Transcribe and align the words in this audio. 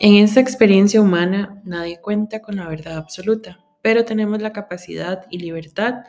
En 0.00 0.14
esta 0.14 0.40
experiencia 0.40 1.00
humana 1.00 1.60
nadie 1.64 2.00
cuenta 2.00 2.40
con 2.40 2.56
la 2.56 2.68
verdad 2.68 2.96
absoluta, 2.96 3.64
pero 3.82 4.04
tenemos 4.04 4.40
la 4.40 4.52
capacidad 4.52 5.26
y 5.30 5.38
libertad 5.38 6.04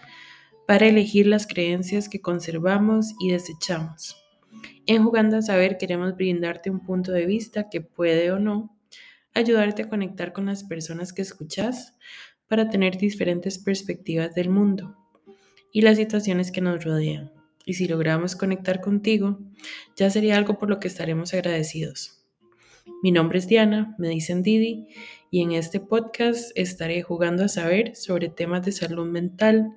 para 0.68 0.88
elegir 0.88 1.26
las 1.26 1.48
creencias 1.48 2.10
que 2.10 2.22
conservamos 2.22 3.16
y 3.20 3.32
desechamos. 3.32 4.16
En 4.86 5.04
Jugando 5.04 5.38
a 5.38 5.42
Saber 5.42 5.78
queremos 5.78 6.16
brindarte 6.16 6.70
un 6.70 6.82
punto 6.82 7.12
de 7.12 7.26
vista 7.26 7.70
que 7.70 7.82
puede 7.82 8.32
o 8.32 8.40
no 8.40 8.78
ayudarte 9.34 9.84
a 9.84 9.90
conectar 9.90 10.34
con 10.34 10.46
las 10.46 10.64
personas 10.64 11.14
que 11.14 11.22
escuchas 11.22 11.96
para 12.48 12.70
tener 12.70 12.98
diferentes 12.98 13.58
perspectivas 13.58 14.36
del 14.36 14.50
mundo 14.50 14.96
y 15.72 15.82
las 15.82 15.98
situaciones 15.98 16.52
que 16.52 16.62
nos 16.62 16.84
rodean. 16.84 17.32
Y 17.66 17.74
si 17.74 17.88
logramos 17.88 18.36
conectar 18.36 18.82
contigo, 18.82 19.40
ya 19.96 20.10
sería 20.10 20.38
algo 20.38 20.58
por 20.58 20.70
lo 20.70 20.80
que 20.80 20.88
estaremos 20.88 21.34
agradecidos. 21.34 22.19
Mi 23.02 23.12
nombre 23.12 23.40
es 23.40 23.48
Diana, 23.48 23.96
me 23.98 24.10
dicen 24.10 24.44
Didi, 24.44 24.88
y 25.32 25.42
en 25.42 25.54
este 25.54 25.80
podcast 25.80 26.52
estaré 26.56 27.02
jugando 27.02 27.46
a 27.46 27.48
saber 27.48 27.96
sobre 27.96 28.30
temas 28.30 28.66
de 28.66 28.72
salud 28.74 29.06
mental, 29.06 29.76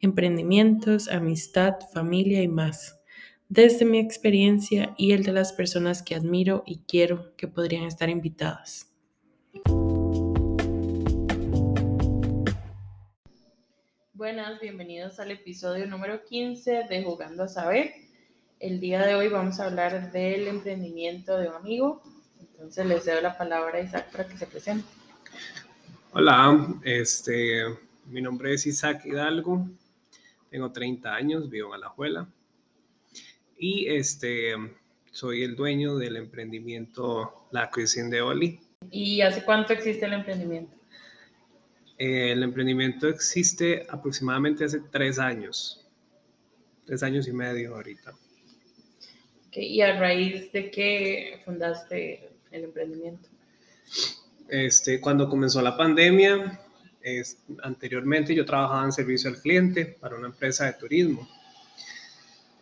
emprendimientos, 0.00 1.08
amistad, 1.08 1.74
familia 1.92 2.42
y 2.42 2.48
más, 2.48 3.00
desde 3.48 3.84
mi 3.84 3.98
experiencia 3.98 4.94
y 4.96 5.12
el 5.12 5.22
de 5.22 5.32
las 5.32 5.52
personas 5.52 6.02
que 6.02 6.14
admiro 6.14 6.62
y 6.66 6.78
quiero 6.88 7.36
que 7.36 7.46
podrían 7.46 7.84
estar 7.84 8.08
invitadas. 8.08 8.90
Buenas, 14.14 14.60
bienvenidos 14.60 15.20
al 15.20 15.32
episodio 15.32 15.86
número 15.86 16.24
15 16.24 16.84
de 16.88 17.02
Jugando 17.02 17.42
a 17.42 17.48
Saber. 17.48 17.92
El 18.60 18.78
día 18.78 19.04
de 19.04 19.16
hoy 19.16 19.28
vamos 19.28 19.58
a 19.58 19.66
hablar 19.66 20.12
del 20.12 20.46
emprendimiento 20.46 21.36
de 21.36 21.48
un 21.48 21.54
amigo 21.56 22.00
entonces 22.62 22.86
les 22.86 23.04
doy 23.04 23.20
la 23.20 23.36
palabra 23.36 23.76
a 23.76 23.80
Isaac 23.80 24.12
para 24.12 24.28
que 24.28 24.36
se 24.36 24.46
presente. 24.46 24.86
Hola, 26.12 26.78
este, 26.84 27.64
mi 28.06 28.22
nombre 28.22 28.54
es 28.54 28.68
Isaac 28.68 29.04
Hidalgo, 29.04 29.66
tengo 30.48 30.70
30 30.70 31.12
años, 31.12 31.50
vivo 31.50 31.70
en 31.70 31.74
Alajuela 31.74 32.28
y 33.58 33.88
este, 33.88 34.54
soy 35.10 35.42
el 35.42 35.56
dueño 35.56 35.96
del 35.96 36.16
emprendimiento 36.16 37.48
La 37.50 37.68
Cuisine 37.68 38.10
de 38.10 38.22
Oli. 38.22 38.60
¿Y 38.92 39.22
hace 39.22 39.44
cuánto 39.44 39.72
existe 39.72 40.06
el 40.06 40.12
emprendimiento? 40.12 40.76
el 41.98 42.42
emprendimiento 42.42 43.08
existe 43.08 43.86
aproximadamente 43.88 44.64
hace 44.64 44.80
tres 44.90 45.20
años, 45.20 45.86
tres 46.84 47.02
años 47.02 47.28
y 47.28 47.32
medio 47.32 47.74
ahorita. 47.74 48.12
¿Y 49.52 49.80
a 49.82 49.98
raíz 49.98 50.50
de 50.50 50.70
qué 50.70 51.40
fundaste 51.44 52.31
el 52.52 52.64
emprendimiento? 52.64 53.28
Este, 54.48 55.00
cuando 55.00 55.28
comenzó 55.28 55.62
la 55.62 55.76
pandemia, 55.76 56.60
es, 57.00 57.42
anteriormente 57.62 58.34
yo 58.34 58.44
trabajaba 58.44 58.84
en 58.84 58.92
servicio 58.92 59.30
al 59.30 59.40
cliente 59.40 59.86
para 59.86 60.16
una 60.16 60.28
empresa 60.28 60.66
de 60.66 60.74
turismo. 60.74 61.28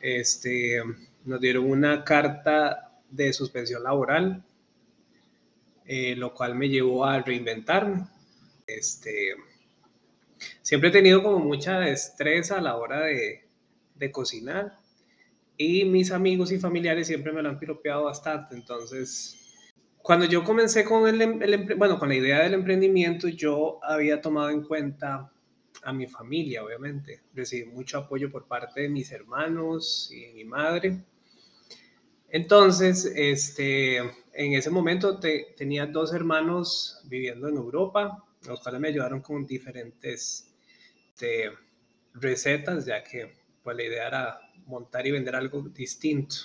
Este, 0.01 0.83
nos 1.25 1.41
dieron 1.41 1.71
una 1.71 2.05
carta 2.05 2.93
de 3.11 3.33
suspensión 3.33 3.83
laboral, 3.83 4.45
eh, 5.85 6.15
lo 6.17 6.33
cual 6.33 6.55
me 6.55 6.69
llevó 6.69 7.05
a 7.05 7.21
reinventarme. 7.21 8.07
Este, 8.67 9.35
siempre 10.63 10.91
he 10.91 10.93
tenido 10.93 11.23
como 11.23 11.41
mucha 11.41 11.81
destreza 11.81 12.59
a 12.59 12.63
la 12.63 12.77
hora 12.77 13.01
de, 13.01 13.49
de 13.97 14.13
cocinar 14.13 14.79
y 15.57 15.85
mis 15.85 16.11
amigos 16.11 16.53
y 16.53 16.59
familiares 16.59 17.07
siempre 17.07 17.33
me 17.33 17.43
lo 17.43 17.51
han 17.51 17.59
piropeado 17.59 18.05
bastante, 18.05 18.55
entonces 18.55 19.40
cuando 20.03 20.25
yo 20.27 20.45
comencé 20.45 20.85
con, 20.85 21.07
el, 21.09 21.75
bueno, 21.77 21.99
con 21.99 22.09
la 22.09 22.15
idea 22.15 22.43
del 22.43 22.55
emprendimiento, 22.55 23.29
yo 23.29 23.79
había 23.83 24.21
tomado 24.21 24.51
en 24.51 24.63
cuenta 24.63 25.31
a 25.83 25.93
mi 25.93 26.07
familia, 26.07 26.65
obviamente. 26.65 27.23
Recibí 27.35 27.71
mucho 27.71 27.99
apoyo 27.99 28.31
por 28.31 28.47
parte 28.47 28.83
de 28.83 28.89
mis 28.89 29.11
hermanos 29.13 30.11
y 30.13 30.27
de 30.27 30.33
mi 30.33 30.45
madre. 30.45 31.05
Entonces, 32.29 33.13
este, 33.17 33.99
en 33.99 34.53
ese 34.53 34.71
momento 34.71 35.19
tenía 35.19 35.87
dos 35.87 36.15
hermanos 36.15 37.01
viviendo 37.05 37.49
en 37.49 37.57
Europa, 37.57 38.25
los 38.47 38.61
cuales 38.61 38.81
me 38.81 38.89
ayudaron 38.89 39.21
con 39.21 39.47
diferentes 39.47 40.47
este, 41.09 41.51
recetas, 42.15 42.87
ya 42.87 43.03
que 43.03 43.35
pues, 43.63 43.77
la 43.77 43.83
idea 43.83 44.07
era 44.07 44.41
montar 44.67 45.07
y 45.07 45.11
vender 45.11 45.35
algo 45.35 45.63
distinto. 45.63 46.37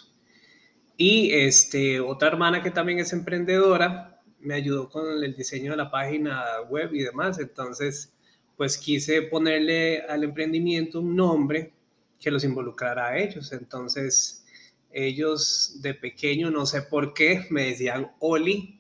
Y 0.97 1.31
este, 1.33 1.99
otra 1.99 2.29
hermana 2.29 2.63
que 2.63 2.71
también 2.71 2.99
es 2.99 3.11
emprendedora 3.13 4.15
me 4.45 4.53
ayudó 4.53 4.89
con 4.89 5.23
el 5.23 5.35
diseño 5.35 5.71
de 5.71 5.77
la 5.77 5.91
página 5.91 6.61
web 6.69 6.93
y 6.93 7.03
demás. 7.03 7.39
Entonces, 7.39 8.13
pues 8.55 8.77
quise 8.77 9.23
ponerle 9.23 10.01
al 10.01 10.23
emprendimiento 10.23 11.01
un 11.01 11.15
nombre 11.15 11.73
que 12.19 12.31
los 12.31 12.43
involucrara 12.43 13.09
a 13.09 13.17
ellos. 13.17 13.51
Entonces, 13.51 14.45
ellos 14.91 15.79
de 15.81 15.93
pequeño, 15.95 16.51
no 16.51 16.65
sé 16.65 16.83
por 16.83 17.13
qué, 17.13 17.45
me 17.49 17.65
decían 17.65 18.11
Oli. 18.19 18.79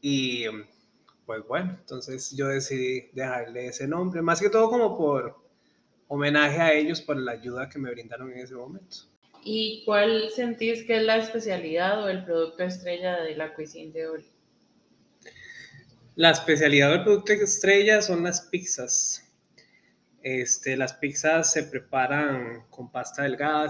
Y 0.00 0.44
pues 1.26 1.42
bueno, 1.46 1.76
entonces 1.80 2.32
yo 2.36 2.48
decidí 2.48 3.08
dejarle 3.12 3.68
ese 3.68 3.88
nombre, 3.88 4.20
más 4.20 4.40
que 4.40 4.50
todo 4.50 4.68
como 4.68 4.96
por 4.96 5.42
homenaje 6.06 6.60
a 6.60 6.72
ellos 6.74 7.00
por 7.00 7.16
la 7.16 7.32
ayuda 7.32 7.68
que 7.68 7.78
me 7.78 7.90
brindaron 7.90 8.30
en 8.32 8.38
ese 8.38 8.54
momento. 8.54 9.13
¿Y 9.44 9.82
cuál 9.84 10.30
sentís 10.30 10.84
que 10.84 10.96
es 10.96 11.02
la 11.02 11.18
especialidad 11.18 12.02
o 12.02 12.08
el 12.08 12.24
producto 12.24 12.64
estrella 12.64 13.22
de 13.22 13.36
la 13.36 13.54
cuisine 13.54 13.92
de 13.92 14.08
Oli? 14.08 14.26
La 16.16 16.30
especialidad 16.30 16.90
del 16.90 17.02
producto 17.02 17.32
estrella 17.32 18.00
son 18.00 18.22
las 18.22 18.40
pizzas. 18.42 19.20
Este, 20.22 20.76
las 20.76 20.94
pizzas 20.94 21.52
se 21.52 21.64
preparan 21.64 22.64
con 22.70 22.90
pasta 22.90 23.24
delgada, 23.24 23.68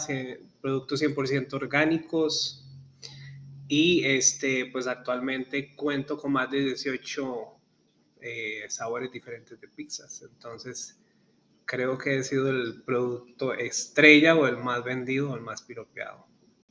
productos 0.61 1.03
100% 1.03 1.53
orgánicos 1.55 2.65
y 3.67 4.05
este, 4.05 4.67
pues 4.67 4.87
actualmente 4.87 5.75
cuento 5.75 6.17
con 6.17 6.33
más 6.33 6.51
de 6.51 6.61
18 6.61 7.55
eh, 8.21 8.65
sabores 8.69 9.11
diferentes 9.11 9.61
de 9.61 9.67
pizzas. 9.67 10.23
Entonces, 10.23 10.97
creo 11.65 11.99
que 11.99 12.19
ha 12.19 12.23
sido 12.23 12.51
el 12.51 12.83
producto 12.85 13.55
estrella 13.55 14.37
o 14.37 14.47
el 14.47 14.57
más 14.57 14.85
vendido 14.85 15.33
o 15.33 15.37
el 15.37 15.41
más 15.41 15.63
piropeado. 15.63 16.27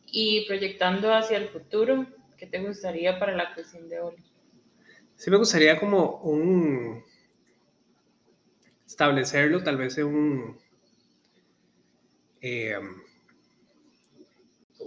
Y 0.05 0.45
proyectando 0.47 1.13
hacia 1.13 1.37
el 1.37 1.49
futuro, 1.49 2.05
¿qué 2.37 2.45
te 2.47 2.59
gustaría 2.59 3.19
para 3.19 3.35
la 3.35 3.53
cocina 3.55 3.87
de 3.87 3.99
Oli? 3.99 4.23
Sí 5.15 5.31
me 5.31 5.37
gustaría 5.37 5.79
como 5.79 6.21
un 6.21 7.03
establecerlo 8.85 9.63
tal 9.63 9.77
vez 9.77 9.97
en 9.97 10.05
un 10.05 10.57
eh, 12.41 12.77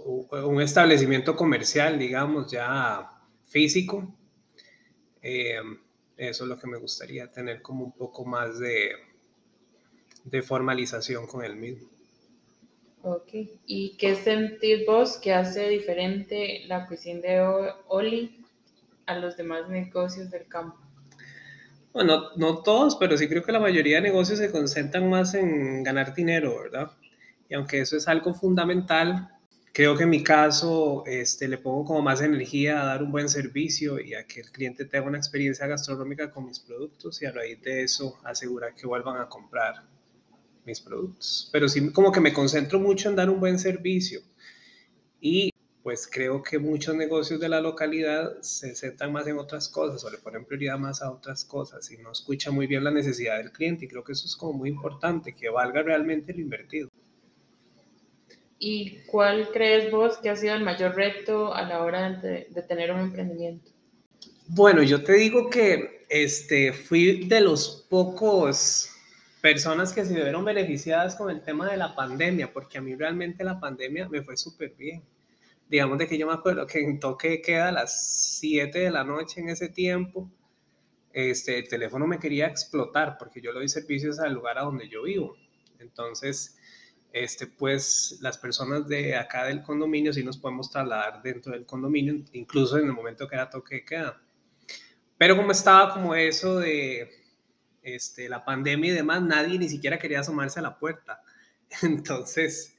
un 0.05 0.61
establecimiento 0.61 1.35
comercial, 1.35 1.97
digamos, 1.97 2.51
ya 2.51 3.09
físico. 3.45 4.15
Eh, 5.21 5.59
eso 6.15 6.43
es 6.43 6.49
lo 6.49 6.57
que 6.57 6.67
me 6.67 6.77
gustaría, 6.77 7.31
tener 7.31 7.61
como 7.61 7.85
un 7.85 7.91
poco 7.93 8.25
más 8.25 8.59
de, 8.59 8.91
de 10.29 10.41
formalización 10.41 11.27
con 11.27 11.43
el 11.43 11.55
mismo. 11.55 11.87
Ok, 13.03 13.29
¿y 13.65 13.95
qué 13.97 14.15
sentís 14.15 14.85
vos 14.85 15.17
que 15.17 15.33
hace 15.33 15.69
diferente 15.69 16.63
la 16.67 16.87
cuisine 16.87 17.21
de 17.21 17.71
Oli 17.87 18.43
a 19.05 19.17
los 19.17 19.37
demás 19.37 19.69
negocios 19.69 20.29
del 20.29 20.47
campo? 20.47 20.77
Bueno, 21.93 22.31
no 22.35 22.61
todos, 22.63 22.95
pero 22.97 23.17
sí 23.17 23.27
creo 23.27 23.43
que 23.43 23.51
la 23.51 23.59
mayoría 23.59 23.95
de 23.95 24.01
negocios 24.03 24.39
se 24.39 24.51
concentran 24.51 25.09
más 25.09 25.33
en 25.33 25.83
ganar 25.83 26.13
dinero, 26.13 26.61
¿verdad? 26.61 26.91
Y 27.49 27.55
aunque 27.55 27.79
eso 27.79 27.95
es 27.95 28.07
algo 28.07 28.33
fundamental, 28.33 29.29
creo 29.71 29.95
que 29.95 30.03
en 30.03 30.09
mi 30.09 30.23
caso 30.23 31.03
este, 31.05 31.47
le 31.47 31.57
pongo 31.57 31.85
como 31.85 32.01
más 32.01 32.21
energía 32.21 32.81
a 32.81 32.85
dar 32.85 33.03
un 33.03 33.11
buen 33.11 33.29
servicio 33.29 33.99
y 33.99 34.15
a 34.15 34.27
que 34.27 34.41
el 34.41 34.51
cliente 34.51 34.85
tenga 34.85 35.07
una 35.07 35.17
experiencia 35.17 35.65
gastronómica 35.65 36.29
con 36.29 36.45
mis 36.45 36.59
productos 36.59 37.21
y 37.21 37.25
a 37.25 37.31
raíz 37.31 37.61
de 37.61 37.83
eso 37.83 38.19
asegurar 38.23 38.75
que 38.75 38.85
vuelvan 38.85 39.21
a 39.21 39.29
comprar 39.29 39.83
mis 40.67 40.81
productos. 40.81 41.49
Pero 41.51 41.67
sí 41.67 41.91
como 41.91 42.11
que 42.11 42.19
me 42.19 42.33
concentro 42.33 42.79
mucho 42.79 43.09
en 43.09 43.15
dar 43.15 43.29
un 43.29 43.39
buen 43.39 43.57
servicio. 43.57 44.21
Y 45.19 45.51
pues 45.81 46.07
creo 46.11 46.43
que 46.43 46.59
muchos 46.59 46.93
negocios 46.95 47.39
de 47.39 47.47
la 47.47 47.61
localidad 47.61 48.41
se 48.41 48.75
centran 48.75 49.11
más 49.13 49.25
en 49.25 49.39
otras 49.39 49.69
cosas 49.69 50.03
o 50.03 50.11
le 50.11 50.17
ponen 50.17 50.45
prioridad 50.45 50.77
más 50.77 51.01
a 51.01 51.09
otras 51.09 51.45
cosas 51.45 51.89
y 51.89 51.97
no 51.97 52.11
escuchan 52.11 52.53
muy 52.53 52.67
bien 52.67 52.83
la 52.83 52.91
necesidad 52.91 53.37
del 53.37 53.51
cliente. 53.51 53.85
Y 53.85 53.87
creo 53.87 54.03
que 54.03 54.11
eso 54.11 54.27
es 54.27 54.35
como 54.35 54.53
muy 54.53 54.69
importante, 54.69 55.33
que 55.33 55.49
valga 55.49 55.81
realmente 55.81 56.33
lo 56.33 56.41
invertido. 56.41 56.89
¿Y 58.59 58.99
cuál 59.05 59.49
crees 59.53 59.89
vos 59.91 60.17
que 60.17 60.29
ha 60.29 60.35
sido 60.35 60.55
el 60.55 60.63
mayor 60.63 60.95
reto 60.95 61.53
a 61.53 61.61
la 61.61 61.83
hora 61.83 62.11
de, 62.11 62.47
de 62.49 62.61
tener 62.63 62.91
un 62.91 62.99
emprendimiento? 62.99 63.71
Bueno, 64.49 64.81
yo 64.83 65.03
te 65.03 65.13
digo 65.13 65.49
que 65.49 66.05
este, 66.09 66.73
fui 66.73 67.27
de 67.27 67.41
los 67.41 67.85
pocos 67.89 68.89
personas 69.41 69.93
que 69.93 70.05
se 70.05 70.13
vieron 70.13 70.43
beneficiadas 70.45 71.15
con 71.15 71.29
el 71.29 71.41
tema 71.41 71.69
de 71.69 71.77
la 71.77 71.95
pandemia, 71.95 72.51
porque 72.51 72.77
a 72.77 72.81
mí 72.81 72.95
realmente 72.95 73.43
la 73.43 73.59
pandemia 73.59 74.09
me 74.09 74.21
fue 74.23 74.37
súper 74.37 74.73
bien. 74.75 75.03
digamos 75.69 75.97
de 75.97 76.07
que 76.07 76.17
yo 76.17 76.27
me 76.27 76.33
acuerdo 76.33 76.65
que 76.65 76.79
en 76.79 76.99
toque 76.99 77.41
queda 77.41 77.69
a 77.69 77.71
las 77.71 78.37
7 78.39 78.79
de 78.79 78.91
la 78.91 79.03
noche 79.03 79.41
en 79.41 79.49
ese 79.49 79.69
tiempo, 79.69 80.31
este, 81.11 81.57
el 81.59 81.67
teléfono 81.67 82.07
me 82.07 82.19
quería 82.19 82.47
explotar 82.47 83.17
porque 83.17 83.41
yo 83.41 83.51
le 83.51 83.59
doy 83.59 83.69
servicios 83.69 84.19
al 84.19 84.33
lugar 84.33 84.57
a 84.59 84.61
donde 84.63 84.87
yo 84.87 85.03
vivo. 85.03 85.35
Entonces, 85.79 86.57
este, 87.11 87.47
pues 87.47 88.19
las 88.21 88.37
personas 88.37 88.87
de 88.87 89.15
acá 89.15 89.45
del 89.45 89.63
condominio 89.63 90.13
sí 90.13 90.23
nos 90.23 90.37
podemos 90.37 90.69
trasladar 90.69 91.21
dentro 91.21 91.53
del 91.53 91.65
condominio, 91.65 92.23
incluso 92.33 92.77
en 92.77 92.85
el 92.85 92.93
momento 92.93 93.27
que 93.27 93.35
era 93.35 93.49
toque 93.49 93.83
queda. 93.83 94.21
Pero 95.17 95.35
como 95.35 95.51
estaba 95.51 95.93
como 95.93 96.13
eso 96.15 96.59
de 96.59 97.09
este, 97.87 98.27
la 98.27 98.43
pandemia 98.43 98.91
y 98.91 98.95
demás, 98.95 99.21
nadie 99.21 99.57
ni 99.57 99.69
siquiera 99.69 99.97
quería 99.97 100.19
asomarse 100.19 100.59
a 100.59 100.63
la 100.63 100.77
puerta. 100.77 101.21
Entonces, 101.81 102.75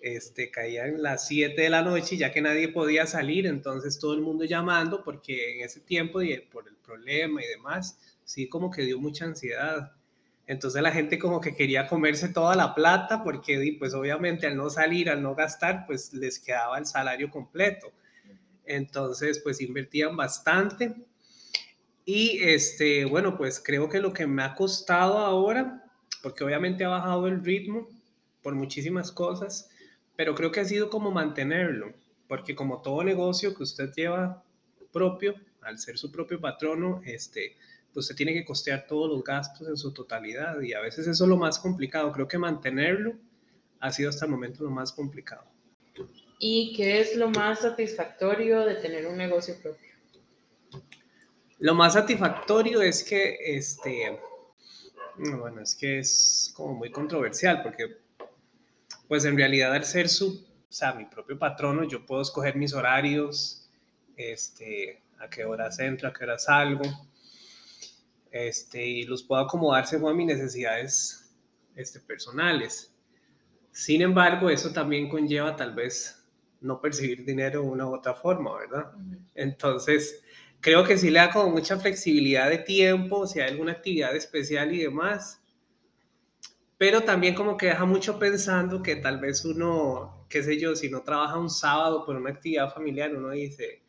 este, 0.00 0.50
caían 0.50 1.02
las 1.02 1.26
7 1.26 1.60
de 1.60 1.70
la 1.70 1.82
noche 1.82 2.16
ya 2.16 2.30
que 2.32 2.40
nadie 2.40 2.68
podía 2.68 3.06
salir, 3.06 3.46
entonces 3.46 4.00
todo 4.00 4.14
el 4.14 4.20
mundo 4.20 4.44
llamando 4.44 5.04
porque 5.04 5.54
en 5.54 5.64
ese 5.64 5.78
tiempo 5.78 6.20
y 6.22 6.36
por 6.40 6.66
el 6.66 6.74
problema 6.74 7.40
y 7.40 7.46
demás, 7.46 7.98
sí 8.24 8.48
como 8.48 8.68
que 8.70 8.82
dio 8.82 8.98
mucha 8.98 9.26
ansiedad. 9.26 9.92
Entonces 10.48 10.82
la 10.82 10.90
gente 10.90 11.20
como 11.20 11.40
que 11.40 11.54
quería 11.54 11.86
comerse 11.86 12.28
toda 12.30 12.56
la 12.56 12.74
plata 12.74 13.22
porque 13.22 13.76
pues 13.78 13.94
obviamente 13.94 14.48
al 14.48 14.56
no 14.56 14.70
salir, 14.70 15.08
al 15.08 15.22
no 15.22 15.36
gastar, 15.36 15.86
pues 15.86 16.12
les 16.12 16.40
quedaba 16.40 16.78
el 16.78 16.86
salario 16.86 17.30
completo. 17.30 17.92
Entonces 18.64 19.38
pues 19.38 19.60
invertían 19.60 20.16
bastante. 20.16 20.96
Y 22.04 22.40
este, 22.42 23.04
bueno, 23.04 23.36
pues 23.36 23.60
creo 23.64 23.88
que 23.88 24.00
lo 24.00 24.12
que 24.12 24.26
me 24.26 24.42
ha 24.42 24.54
costado 24.54 25.18
ahora, 25.18 25.84
porque 26.22 26.44
obviamente 26.44 26.84
ha 26.84 26.88
bajado 26.88 27.28
el 27.28 27.44
ritmo 27.44 27.88
por 28.42 28.54
muchísimas 28.54 29.12
cosas, 29.12 29.70
pero 30.16 30.34
creo 30.34 30.50
que 30.50 30.60
ha 30.60 30.64
sido 30.64 30.90
como 30.90 31.10
mantenerlo, 31.10 31.92
porque 32.26 32.54
como 32.54 32.82
todo 32.82 33.04
negocio 33.04 33.54
que 33.54 33.62
usted 33.62 33.92
lleva 33.94 34.42
propio, 34.92 35.34
al 35.62 35.78
ser 35.78 35.96
su 35.96 36.10
propio 36.10 36.40
patrono, 36.40 37.00
este, 37.04 37.56
pues 37.92 38.06
se 38.06 38.14
tiene 38.14 38.32
que 38.32 38.44
costear 38.44 38.86
todos 38.86 39.08
los 39.08 39.22
gastos 39.22 39.68
en 39.68 39.76
su 39.76 39.92
totalidad 39.92 40.60
y 40.60 40.72
a 40.72 40.80
veces 40.80 41.06
eso 41.06 41.24
es 41.24 41.30
lo 41.30 41.36
más 41.36 41.58
complicado. 41.58 42.12
Creo 42.12 42.28
que 42.28 42.38
mantenerlo 42.38 43.14
ha 43.80 43.92
sido 43.92 44.10
hasta 44.10 44.24
el 44.26 44.30
momento 44.30 44.64
lo 44.64 44.70
más 44.70 44.92
complicado. 44.92 45.44
¿Y 46.38 46.74
qué 46.76 47.00
es 47.00 47.16
lo 47.16 47.30
más 47.30 47.60
satisfactorio 47.60 48.64
de 48.64 48.76
tener 48.76 49.06
un 49.06 49.16
negocio 49.16 49.54
propio? 49.62 49.91
Lo 51.62 51.76
más 51.76 51.92
satisfactorio 51.92 52.82
es 52.82 53.04
que, 53.04 53.36
este, 53.56 54.18
bueno, 55.16 55.60
es 55.60 55.76
que 55.76 56.00
es 56.00 56.52
como 56.56 56.74
muy 56.74 56.90
controversial 56.90 57.62
porque, 57.62 57.98
pues 59.06 59.24
en 59.26 59.36
realidad 59.36 59.72
al 59.72 59.84
ser 59.84 60.08
su, 60.08 60.44
o 60.44 60.72
sea, 60.72 60.92
mi 60.92 61.04
propio 61.04 61.38
patrono, 61.38 61.84
yo 61.84 62.04
puedo 62.04 62.20
escoger 62.20 62.56
mis 62.56 62.74
horarios, 62.74 63.70
este, 64.16 65.04
a 65.20 65.30
qué 65.30 65.44
horas 65.44 65.78
entro, 65.78 66.08
a 66.08 66.12
qué 66.12 66.24
horas 66.24 66.46
salgo, 66.46 66.82
este, 68.32 68.84
y 68.84 69.04
los 69.04 69.22
puedo 69.22 69.42
acomodar 69.42 69.86
según 69.86 70.16
mis 70.16 70.26
necesidades 70.26 71.32
este, 71.76 72.00
personales. 72.00 72.92
Sin 73.70 74.02
embargo, 74.02 74.50
eso 74.50 74.72
también 74.72 75.08
conlleva 75.08 75.54
tal 75.54 75.76
vez 75.76 76.26
no 76.60 76.80
percibir 76.80 77.24
dinero 77.24 77.62
de 77.62 77.68
una 77.68 77.86
u 77.86 77.94
otra 77.94 78.14
forma, 78.14 78.58
¿verdad? 78.58 78.90
Entonces, 79.36 80.24
creo 80.62 80.84
que 80.84 80.96
sí 80.96 81.10
le 81.10 81.18
da 81.18 81.30
como 81.30 81.50
mucha 81.50 81.78
flexibilidad 81.78 82.48
de 82.48 82.58
tiempo, 82.58 83.26
si 83.26 83.40
hay 83.40 83.50
alguna 83.50 83.72
actividad 83.72 84.16
especial 84.16 84.72
y 84.72 84.78
demás, 84.78 85.42
pero 86.78 87.02
también 87.02 87.34
como 87.34 87.56
que 87.56 87.66
deja 87.66 87.84
mucho 87.84 88.18
pensando 88.18 88.82
que 88.82 88.96
tal 88.96 89.18
vez 89.18 89.44
uno, 89.44 90.24
qué 90.30 90.42
sé 90.42 90.58
yo, 90.58 90.74
si 90.74 90.88
no 90.88 91.02
trabaja 91.02 91.36
un 91.36 91.50
sábado 91.50 92.06
por 92.06 92.16
una 92.16 92.30
actividad 92.30 92.72
familiar, 92.72 93.14
uno 93.14 93.30
dice, 93.30 93.82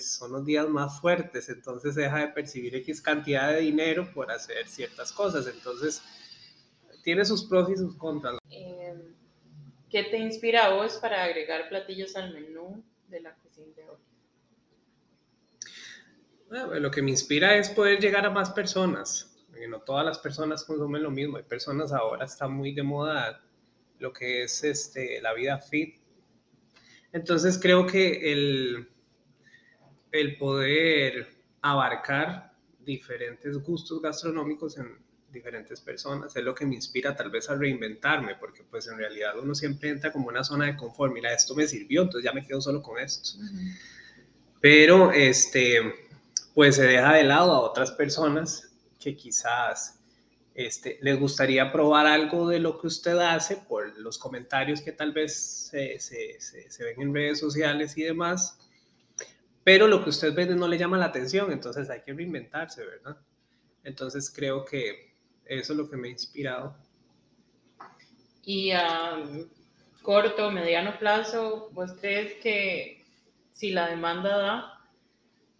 son 0.00 0.32
los 0.32 0.44
días 0.44 0.68
más 0.68 1.00
fuertes, 1.00 1.48
entonces 1.48 1.94
deja 1.94 2.18
de 2.18 2.28
percibir 2.28 2.74
X 2.76 3.00
cantidad 3.00 3.52
de 3.52 3.60
dinero 3.60 4.10
por 4.12 4.30
hacer 4.30 4.66
ciertas 4.66 5.12
cosas, 5.12 5.46
entonces 5.46 6.02
tiene 7.04 7.24
sus 7.24 7.44
pros 7.44 7.70
y 7.70 7.76
sus 7.76 7.96
contras. 7.96 8.38
Em, 8.50 9.14
¿Qué 9.88 10.04
te 10.04 10.18
inspira 10.18 10.66
a 10.66 10.74
vos 10.74 10.98
para 10.98 11.22
agregar 11.22 11.68
platillos 11.68 12.16
al 12.16 12.34
menú 12.34 12.84
de 13.08 13.20
la 13.20 13.34
cocina 13.36 13.72
de 13.76 13.88
hoy? 13.88 14.09
Bueno, 16.50 16.74
lo 16.80 16.90
que 16.90 17.00
me 17.00 17.10
inspira 17.10 17.56
es 17.56 17.70
poder 17.70 18.00
llegar 18.00 18.26
a 18.26 18.30
más 18.30 18.50
personas, 18.50 19.36
porque 19.48 19.68
no 19.68 19.82
todas 19.82 20.04
las 20.04 20.18
personas 20.18 20.64
consumen 20.64 21.00
lo 21.00 21.10
mismo, 21.12 21.36
hay 21.36 21.44
personas 21.44 21.92
ahora, 21.92 22.24
está 22.24 22.48
muy 22.48 22.74
de 22.74 22.82
moda 22.82 23.40
lo 24.00 24.12
que 24.12 24.42
es 24.42 24.64
este, 24.64 25.22
la 25.22 25.32
vida 25.32 25.58
fit. 25.58 26.00
Entonces 27.12 27.56
creo 27.56 27.86
que 27.86 28.32
el, 28.32 28.88
el 30.10 30.36
poder 30.38 31.28
abarcar 31.62 32.52
diferentes 32.80 33.56
gustos 33.58 34.02
gastronómicos 34.02 34.76
en 34.76 34.98
diferentes 35.30 35.80
personas 35.80 36.34
es 36.34 36.42
lo 36.42 36.52
que 36.52 36.66
me 36.66 36.74
inspira 36.74 37.14
tal 37.14 37.30
vez 37.30 37.48
a 37.48 37.54
reinventarme, 37.54 38.34
porque 38.34 38.64
pues 38.68 38.88
en 38.88 38.98
realidad 38.98 39.38
uno 39.38 39.54
siempre 39.54 39.90
entra 39.90 40.10
como 40.10 40.26
una 40.26 40.42
zona 40.42 40.66
de 40.66 40.76
confort, 40.76 41.12
mira, 41.12 41.32
esto 41.32 41.54
me 41.54 41.68
sirvió, 41.68 42.02
entonces 42.02 42.24
ya 42.24 42.34
me 42.34 42.44
quedo 42.44 42.60
solo 42.60 42.82
con 42.82 42.98
esto. 42.98 43.38
Pero 44.60 45.12
este, 45.12 46.09
pues 46.60 46.76
se 46.76 46.86
deja 46.86 47.14
de 47.14 47.24
lado 47.24 47.54
a 47.54 47.60
otras 47.60 47.90
personas 47.90 48.70
que 49.02 49.16
quizás 49.16 49.98
este, 50.54 50.98
les 51.00 51.18
gustaría 51.18 51.72
probar 51.72 52.06
algo 52.06 52.50
de 52.50 52.58
lo 52.58 52.78
que 52.78 52.88
usted 52.88 53.16
hace 53.16 53.56
por 53.56 53.98
los 53.98 54.18
comentarios 54.18 54.82
que 54.82 54.92
tal 54.92 55.12
vez 55.12 55.70
se, 55.70 55.98
se, 56.00 56.38
se 56.38 56.84
ven 56.84 57.00
en 57.00 57.14
redes 57.14 57.40
sociales 57.40 57.96
y 57.96 58.02
demás, 58.02 58.58
pero 59.64 59.88
lo 59.88 60.04
que 60.04 60.10
usted 60.10 60.34
vende 60.34 60.54
no 60.54 60.68
le 60.68 60.76
llama 60.76 60.98
la 60.98 61.06
atención, 61.06 61.50
entonces 61.50 61.88
hay 61.88 62.02
que 62.02 62.12
reinventarse, 62.12 62.84
¿verdad? 62.84 63.16
Entonces 63.82 64.30
creo 64.30 64.62
que 64.62 65.14
eso 65.46 65.72
es 65.72 65.78
lo 65.78 65.88
que 65.88 65.96
me 65.96 66.08
ha 66.08 66.10
inspirado. 66.10 66.76
Y 68.44 68.72
a 68.72 69.16
corto, 70.02 70.50
mediano 70.50 70.98
plazo, 70.98 71.70
¿vos 71.72 71.94
crees 71.98 72.34
que 72.42 73.02
si 73.54 73.70
la 73.70 73.88
demanda 73.88 74.36
da, 74.36 74.79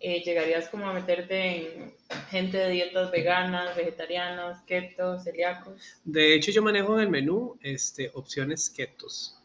eh, 0.00 0.22
llegarías 0.22 0.68
como 0.68 0.88
a 0.88 0.92
meterte 0.92 1.74
en 1.74 1.94
gente 2.30 2.56
de 2.56 2.70
dietas 2.70 3.10
veganas, 3.10 3.76
vegetarianas, 3.76 4.62
keto, 4.62 5.18
celíacos? 5.20 5.80
De 6.04 6.34
hecho, 6.34 6.50
yo 6.50 6.62
manejo 6.62 6.94
en 6.94 7.04
el 7.04 7.10
menú 7.10 7.58
este, 7.62 8.10
opciones 8.14 8.70
ketos 8.70 9.36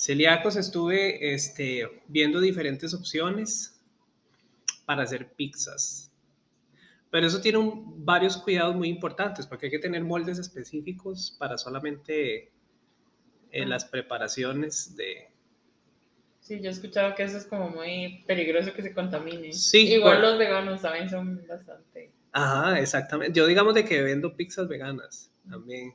Celíacos 0.00 0.56
estuve 0.56 1.34
este, 1.34 1.86
viendo 2.08 2.40
diferentes 2.40 2.94
opciones 2.94 3.78
para 4.86 5.02
hacer 5.02 5.30
pizzas. 5.34 6.10
Pero 7.10 7.26
eso 7.26 7.42
tiene 7.42 7.58
varios 7.96 8.38
cuidados 8.38 8.74
muy 8.74 8.88
importantes 8.88 9.46
porque 9.46 9.66
hay 9.66 9.72
que 9.72 9.78
tener 9.78 10.02
moldes 10.02 10.38
específicos 10.38 11.36
para 11.38 11.58
solamente 11.58 12.50
eh, 13.52 13.66
las 13.66 13.84
preparaciones 13.84 14.96
de... 14.96 15.29
Sí, 16.50 16.60
yo 16.60 16.68
he 16.68 16.72
escuchado 16.72 17.14
que 17.14 17.22
eso 17.22 17.36
es 17.36 17.44
como 17.44 17.70
muy 17.70 18.24
peligroso 18.26 18.72
que 18.74 18.82
se 18.82 18.92
contamine. 18.92 19.52
Sí. 19.52 19.92
Igual 19.92 20.20
los 20.20 20.36
veganos 20.36 20.82
también 20.82 21.08
son 21.08 21.46
bastante... 21.46 22.10
Ajá, 22.32 22.80
exactamente. 22.80 23.38
Yo 23.38 23.46
digamos 23.46 23.72
de 23.72 23.84
que 23.84 24.02
vendo 24.02 24.34
pizzas 24.34 24.66
veganas 24.66 25.30
también 25.48 25.94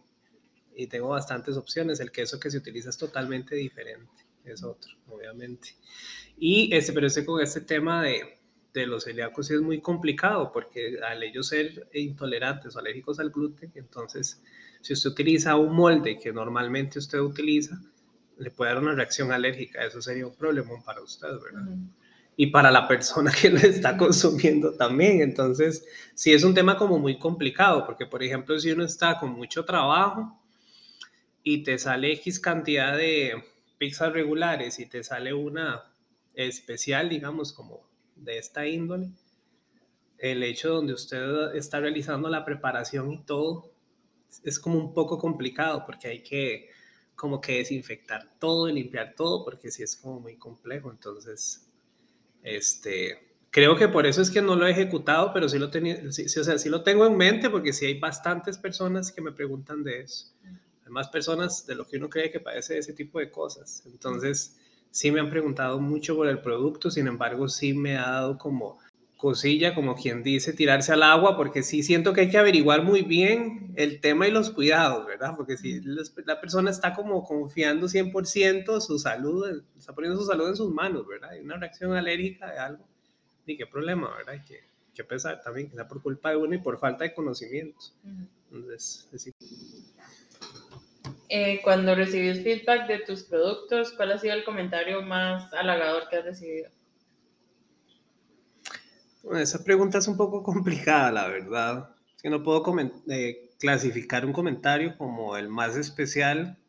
y 0.74 0.88
tengo 0.88 1.10
bastantes 1.10 1.58
opciones. 1.58 2.00
El 2.00 2.10
queso 2.10 2.40
que 2.40 2.50
se 2.50 2.60
utiliza 2.60 2.90
es 2.90 2.98
totalmente 2.98 3.54
diferente, 3.54 4.24
es 4.46 4.64
otro, 4.64 4.94
obviamente. 5.10 5.76
Y 6.38 6.74
este, 6.74 6.94
pero 6.94 7.08
ese 7.08 7.26
con 7.26 7.44
este 7.44 7.60
tema 7.60 8.02
de, 8.04 8.38
de 8.74 8.88
los 8.88 9.04
celíacos 9.04 9.52
es 9.52 9.60
muy 9.60 9.82
complicado 9.82 10.54
porque 10.54 11.00
al 11.06 11.22
ellos 11.22 11.50
ser 11.50 11.90
intolerantes 11.94 12.78
o 12.78 12.80
alérgicos 12.80 13.20
al 13.20 13.32
gluten, 13.32 13.74
entonces 13.76 14.42
si 14.80 14.94
usted 14.94 15.10
utiliza 15.10 15.58
un 15.58 15.76
molde 15.76 16.18
que 16.18 16.32
normalmente 16.32 16.98
usted 16.98 17.20
utiliza, 17.20 17.78
le 18.38 18.52
puede 18.52 18.74
dar 18.74 18.82
una 18.82 18.94
reacción 18.94 19.32
alérgica. 19.32 19.86
Eso 19.86 20.02
sería 20.02 20.28
un 20.28 20.36
problema 20.36 20.72
para 20.84 21.02
usted, 21.02 21.30
¿verdad? 21.42 21.68
Y 22.38 22.48
para 22.48 22.70
la 22.70 22.88
persona 22.88 23.32
que 23.32 23.50
lo 23.50 23.60
está 23.60 23.98
consumiendo 23.98 24.74
también. 24.74 25.22
Entonces, 25.22 25.86
sí 26.14 26.34
es 26.34 26.44
un 26.44 26.54
tema 26.54 26.78
como 26.78 27.00
muy 27.00 27.18
complicado, 27.18 27.86
porque 27.86 28.06
por 28.06 28.24
ejemplo, 28.24 28.60
si 28.60 28.72
uno 28.72 28.84
está 28.84 29.18
con 29.20 29.32
mucho 29.32 29.64
trabajo, 29.64 30.40
y 31.48 31.64
te 31.64 31.78
sale 31.78 32.12
X 32.14 32.40
cantidad 32.40 32.98
de 32.98 33.44
pizzas 33.78 34.12
regulares 34.12 34.80
y 34.80 34.88
te 34.88 35.04
sale 35.04 35.32
una 35.32 35.84
especial, 36.34 37.08
digamos, 37.08 37.54
como 37.54 37.88
de 38.16 38.40
esta 38.40 38.66
índole, 38.66 39.12
el 40.18 40.42
hecho 40.42 40.70
donde 40.74 40.94
usted 40.94 41.56
está 41.56 41.80
realizando 41.80 42.30
la 42.30 42.44
preparación 42.46 43.12
y 43.12 43.24
todo 43.24 43.72
es 44.44 44.60
como 44.60 44.80
un 44.80 44.94
poco 44.94 45.20
complicado 45.20 45.86
porque 45.86 46.08
hay 46.08 46.24
que 46.24 46.70
como 47.16 47.42
que 47.42 47.58
desinfectar 47.58 48.38
todo 48.40 48.68
y 48.68 48.74
limpiar 48.74 49.16
todo 49.16 49.44
porque 49.44 49.72
sí 49.72 49.84
es 49.84 49.96
como 49.96 50.20
muy 50.20 50.38
complejo. 50.38 50.92
Entonces, 50.92 51.68
este, 52.44 53.38
creo 53.50 53.76
que 53.76 53.88
por 53.88 54.06
eso 54.06 54.22
es 54.22 54.30
que 54.30 54.42
no 54.42 54.56
lo 54.56 54.68
he 54.68 54.72
ejecutado, 54.72 55.32
pero 55.34 55.48
sí 55.48 55.58
lo, 55.58 55.70
tenía, 55.70 56.12
sí, 56.12 56.26
o 56.26 56.44
sea, 56.44 56.58
sí 56.58 56.70
lo 56.70 56.84
tengo 56.84 57.06
en 57.06 57.16
mente 57.18 57.50
porque 57.50 57.74
sí 57.74 57.86
hay 57.86 58.00
bastantes 58.00 58.58
personas 58.58 59.12
que 59.12 59.22
me 59.22 59.32
preguntan 59.32 59.84
de 59.84 60.02
eso. 60.02 60.28
Hay 60.86 60.92
más 60.92 61.08
personas 61.08 61.66
de 61.66 61.76
lo 61.76 61.88
que 61.88 61.98
uno 61.98 62.10
cree 62.10 62.32
que 62.32 62.40
padece 62.40 62.78
ese 62.78 62.94
tipo 62.94 63.20
de 63.20 63.32
cosas. 63.32 63.84
Entonces, 63.86 64.58
sí 64.92 65.12
me 65.12 65.20
han 65.20 65.30
preguntado 65.30 65.80
mucho 65.80 66.16
por 66.16 66.28
el 66.28 66.40
producto, 66.42 66.92
sin 66.92 67.08
embargo, 67.08 67.48
sí 67.48 67.74
me 67.74 67.98
ha 67.98 68.12
dado 68.12 68.38
como 68.38 68.78
cosilla, 69.26 69.74
como 69.74 69.96
quien 69.96 70.22
dice, 70.22 70.54
tirarse 70.54 70.94
al 70.94 71.02
agua, 71.02 71.36
porque 71.36 71.64
sí 71.64 71.82
siento 71.82 72.14
que 72.14 72.22
hay 72.22 72.30
que 72.30 72.38
averiguar 72.38 72.84
muy 72.84 73.02
bien 73.02 73.74
el 73.76 74.00
tema 74.00 74.28
y 74.28 74.32
los 74.32 74.52
cuidados, 74.52 75.04
¿verdad? 75.08 75.34
Porque 75.36 75.58
si 75.58 75.82
la 75.82 76.40
persona 76.40 76.70
está 76.70 76.94
como 76.94 77.24
confiando 77.24 77.88
100% 77.88 78.80
su 78.82 79.00
salud, 79.00 79.64
está 79.76 79.94
poniendo 79.96 80.20
su 80.22 80.28
salud 80.28 80.48
en 80.48 80.56
sus 80.56 80.72
manos, 80.72 81.08
¿verdad? 81.08 81.32
Hay 81.32 81.40
una 81.40 81.58
reacción 81.58 81.94
alérgica 81.94 82.52
de 82.52 82.60
algo, 82.60 82.86
y 83.48 83.58
qué 83.58 83.66
problema, 83.66 84.16
¿verdad? 84.16 84.36
Hay 84.36 84.44
que, 84.44 84.60
que 84.94 85.04
pensar 85.04 85.42
también 85.42 85.70
que 85.70 85.76
sea 85.76 85.88
por 85.88 86.04
culpa 86.04 86.30
de 86.30 86.38
uno 86.38 86.54
y 86.54 86.60
por 86.60 86.78
falta 86.78 87.04
de 87.04 87.16
conocimiento. 87.16 87.80
Entonces, 88.52 89.10
es 89.12 89.34
eh, 91.30 91.62
cuando 91.64 91.96
recibes 91.96 92.44
feedback 92.44 92.88
de 92.88 93.00
tus 93.00 93.24
productos, 93.24 93.92
¿cuál 93.94 94.12
ha 94.12 94.20
sido 94.20 94.36
el 94.36 94.44
comentario 94.44 95.02
más 95.02 95.52
halagador 95.52 96.10
que 96.10 96.18
has 96.18 96.26
recibido? 96.26 96.70
Bueno, 99.26 99.40
esa 99.40 99.64
pregunta 99.64 99.98
es 99.98 100.08
un 100.08 100.18
poco 100.18 100.44
complicada, 100.44 101.12
la 101.12 101.28
verdad. 101.28 101.96
Es 102.16 102.22
que 102.22 102.30
no 102.30 102.44
puedo 102.44 102.64
eh, 103.10 103.50
clasificar 103.60 104.24
un 104.24 104.34
comentario 104.34 104.96
como 104.98 105.36
el 105.36 105.50
más 105.50 105.76
especial, 105.76 106.60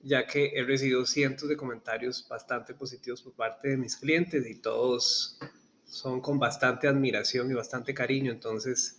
ya 0.00 0.26
que 0.26 0.52
he 0.54 0.64
recibido 0.64 1.04
cientos 1.04 1.50
de 1.50 1.58
comentarios 1.58 2.26
bastante 2.26 2.72
positivos 2.72 3.20
por 3.20 3.34
parte 3.34 3.68
de 3.68 3.76
mis 3.76 3.96
clientes 3.96 4.48
y 4.48 4.54
todos 4.54 5.38
son 5.84 6.22
con 6.22 6.38
bastante 6.38 6.88
admiración 6.88 7.50
y 7.50 7.54
bastante 7.54 7.92
cariño. 7.92 8.32
Entonces, 8.32 8.98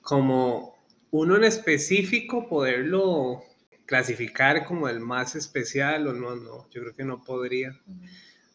como 0.00 0.76
uno 1.10 1.36
en 1.36 1.44
específico, 1.44 2.48
poderlo 2.48 3.42
clasificar 3.84 4.64
como 4.64 4.88
el 4.88 5.00
más 5.00 5.36
especial 5.36 6.06
o 6.06 6.14
no, 6.14 6.36
no, 6.36 6.70
yo 6.70 6.80
creo 6.80 6.94
que 6.94 7.04
no 7.04 7.22
podría. 7.22 7.78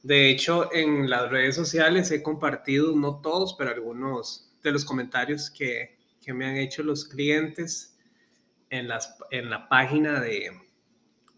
De 0.03 0.29
hecho, 0.29 0.73
en 0.73 1.09
las 1.09 1.29
redes 1.29 1.55
sociales 1.55 2.09
he 2.11 2.23
compartido, 2.23 2.95
no 2.95 3.21
todos, 3.21 3.55
pero 3.57 3.69
algunos 3.69 4.51
de 4.63 4.71
los 4.71 4.83
comentarios 4.83 5.49
que, 5.49 5.97
que 6.21 6.33
me 6.33 6.45
han 6.45 6.57
hecho 6.57 6.83
los 6.83 7.05
clientes 7.05 7.97
en, 8.69 8.87
las, 8.87 9.15
en 9.29 9.49
la 9.49 9.69
página 9.69 10.19
de, 10.19 10.51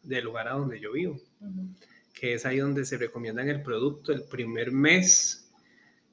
del 0.03 0.25
lugar 0.25 0.47
a 0.47 0.53
donde 0.53 0.79
yo 0.79 0.93
vivo, 0.93 1.19
que 2.13 2.33
es 2.33 2.45
ahí 2.45 2.59
donde 2.59 2.85
se 2.85 2.97
recomiendan 2.97 3.49
el 3.49 3.61
producto 3.63 4.13
el 4.13 4.23
primer 4.23 4.71
mes, 4.71 5.51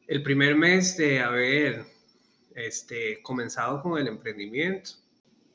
el 0.09 0.23
primer 0.23 0.57
mes 0.57 0.97
de 0.97 1.21
haber 1.21 1.85
este, 2.55 3.23
comenzado 3.23 3.83
con 3.83 3.99
el 3.99 4.09
emprendimiento 4.09 4.93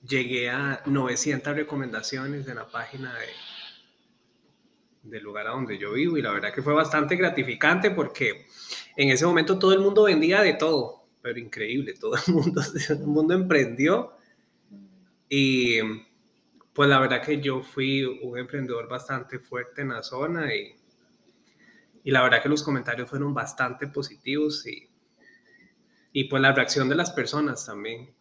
llegué 0.08 0.50
a 0.50 0.82
900 0.86 1.56
recomendaciones 1.56 2.48
en 2.48 2.56
la 2.56 2.68
página 2.68 3.14
de, 3.16 3.26
del 5.06 5.24
lugar 5.24 5.48
a 5.48 5.52
donde 5.52 5.78
yo 5.78 5.94
vivo 5.94 6.18
y 6.18 6.22
la 6.22 6.32
verdad 6.32 6.54
que 6.54 6.62
fue 6.62 6.74
bastante 6.74 7.16
gratificante 7.16 7.92
porque 7.92 8.46
en 8.98 9.10
ese 9.10 9.26
momento 9.26 9.60
todo 9.60 9.74
el 9.74 9.80
mundo 9.80 10.04
vendía 10.04 10.42
de 10.42 10.54
todo, 10.54 11.08
pero 11.22 11.40
increíble, 11.40 11.94
todo 12.00 12.16
el 12.16 12.34
mundo, 12.34 12.62
todo 12.62 12.98
el 12.98 13.08
mundo 13.08 13.34
emprendió 13.34 14.14
y 15.30 15.80
pues 16.74 16.90
la 16.90 17.00
verdad 17.00 17.22
que 17.22 17.40
yo 17.40 17.62
fui 17.62 18.04
un 18.04 18.38
emprendedor 18.38 18.88
bastante 18.88 19.40
fuerte 19.40 19.82
en 19.82 19.90
la 19.90 20.04
zona 20.04 20.54
y, 20.54 20.76
y 22.04 22.12
la 22.12 22.22
verdad 22.22 22.44
que 22.44 22.50
los 22.50 22.64
comentarios 22.64 23.10
fueron 23.10 23.34
bastante 23.34 23.88
positivos 23.88 24.66
y, 24.68 24.90
y 26.12 26.26
pues 26.26 26.42
la 26.42 26.54
reacción 26.54 26.90
de 26.90 26.96
las 26.96 27.12
personas 27.12 27.66
también. 27.66 28.14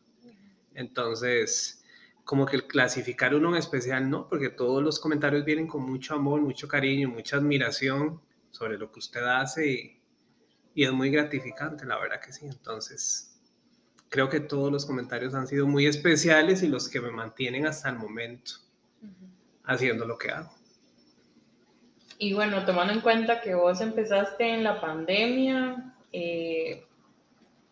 Entonces, 0.74 1.83
como 2.24 2.46
que 2.46 2.66
clasificar 2.66 3.34
uno 3.34 3.50
en 3.50 3.56
especial, 3.56 4.08
no, 4.08 4.28
porque 4.28 4.48
todos 4.48 4.82
los 4.82 4.98
comentarios 4.98 5.44
vienen 5.44 5.66
con 5.66 5.82
mucho 5.82 6.14
amor, 6.14 6.40
mucho 6.40 6.66
cariño, 6.66 7.08
mucha 7.08 7.36
admiración 7.36 8.20
sobre 8.50 8.78
lo 8.78 8.90
que 8.90 9.00
usted 9.00 9.22
hace 9.22 9.68
y, 9.68 10.00
y 10.74 10.84
es 10.84 10.92
muy 10.92 11.10
gratificante, 11.10 11.84
la 11.84 11.98
verdad 11.98 12.20
que 12.20 12.32
sí. 12.32 12.46
Entonces, 12.46 13.38
creo 14.08 14.28
que 14.28 14.40
todos 14.40 14.72
los 14.72 14.86
comentarios 14.86 15.34
han 15.34 15.46
sido 15.46 15.66
muy 15.66 15.86
especiales 15.86 16.62
y 16.62 16.68
los 16.68 16.88
que 16.88 17.00
me 17.00 17.10
mantienen 17.10 17.66
hasta 17.66 17.90
el 17.90 17.96
momento 17.96 18.52
haciendo 19.64 20.06
lo 20.06 20.16
que 20.16 20.30
hago. 20.30 20.54
Y 22.18 22.32
bueno, 22.32 22.64
tomando 22.64 22.92
en 22.92 23.00
cuenta 23.00 23.40
que 23.40 23.54
vos 23.54 23.80
empezaste 23.80 24.48
en 24.48 24.62
la 24.62 24.80
pandemia, 24.80 25.94
eh, 26.12 26.86